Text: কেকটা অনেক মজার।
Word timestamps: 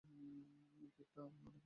কেকটা 0.95 1.21
অনেক 1.21 1.37
মজার। 1.37 1.59